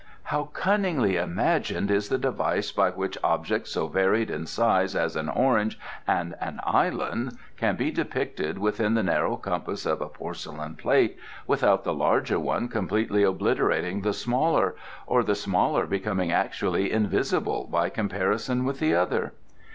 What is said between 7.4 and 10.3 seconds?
can be depicted within the narrow compass of a